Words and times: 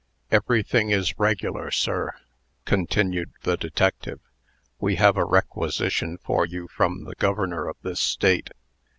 "Everything 0.31 0.89
is 0.89 1.19
regular, 1.19 1.69
sir," 1.69 2.15
continued 2.65 3.33
the 3.43 3.55
detective. 3.55 4.19
"We 4.79 4.95
have 4.95 5.15
a 5.15 5.25
requisition 5.25 6.17
for 6.17 6.43
you 6.43 6.67
from 6.69 7.03
the 7.03 7.13
Governor 7.13 7.67
of 7.67 7.77
this 7.83 7.99
State. 7.99 8.49